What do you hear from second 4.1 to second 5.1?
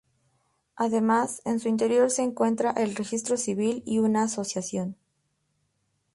asociación.